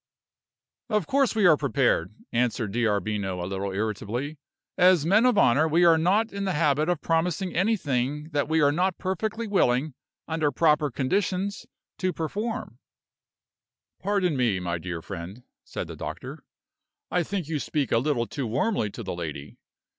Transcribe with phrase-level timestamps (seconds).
[0.89, 4.39] "Of course we are prepared," answered D'Arbino, a little irritably.
[4.75, 8.61] "As men of honor, we are not in the habit of promising anything that we
[8.61, 9.93] are not perfectly willing,
[10.27, 11.67] under proper conditions,
[11.99, 12.79] to perform."
[13.99, 16.43] "Pardon me, my dear friend," said the doctor;
[17.11, 19.59] "I think you speak a little too warmly to the lady.